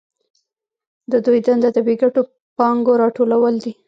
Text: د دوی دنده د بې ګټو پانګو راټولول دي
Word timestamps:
د 1.11 1.13
دوی 1.25 1.39
دنده 1.47 1.69
د 1.73 1.77
بې 1.85 1.95
ګټو 2.01 2.21
پانګو 2.57 2.93
راټولول 3.03 3.55
دي 3.63 3.71